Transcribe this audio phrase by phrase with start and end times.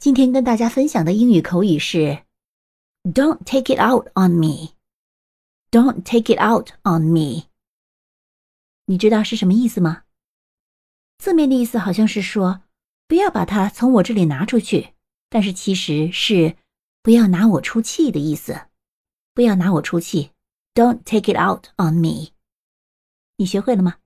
[0.00, 2.24] 今天跟大家分享的英语口语是
[3.04, 4.70] don't take it out on me.
[5.70, 7.50] Don't take it out on me.
[8.86, 10.04] 你知道是什么意思吗？
[11.18, 12.62] 字面的意思好像是说
[13.06, 14.94] 不要把它从我这里拿出去
[15.28, 16.56] 但是其实是
[17.02, 18.68] 不要拿我出气的意思。
[19.34, 20.30] 不要拿我出气。
[20.72, 22.30] Don't take it out on me.
[23.36, 23.96] 你学会了吗？